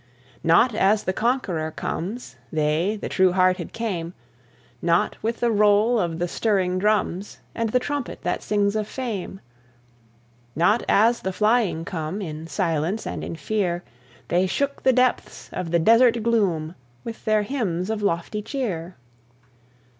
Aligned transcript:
Not 0.43 0.73
as 0.73 1.03
the 1.03 1.13
conqueror 1.13 1.69
comes, 1.69 2.35
They, 2.51 2.97
the 2.99 3.07
true 3.07 3.33
hearted, 3.33 3.71
came; 3.71 4.15
Not 4.81 5.15
with 5.21 5.41
the 5.41 5.51
roll 5.51 5.99
of 5.99 6.17
the 6.17 6.27
stirring 6.27 6.79
drums, 6.79 7.37
And 7.53 7.69
the 7.69 7.77
trumpet 7.79 8.23
that 8.23 8.41
sings 8.41 8.75
of 8.75 8.87
fame. 8.87 9.41
Not 10.55 10.81
as 10.89 11.19
the 11.19 11.31
flying 11.31 11.85
come, 11.85 12.19
In 12.19 12.47
silence 12.47 13.05
and 13.05 13.23
in 13.23 13.35
fear; 13.35 13.83
They 14.29 14.47
shook 14.47 14.81
the 14.81 14.91
depths 14.91 15.51
of 15.53 15.69
the 15.69 15.77
desert 15.77 16.23
gloom 16.23 16.73
With 17.03 17.23
their 17.25 17.43
hymns 17.43 17.91
of 17.91 18.01
lofty 18.01 18.41
cheer. 18.41 18.95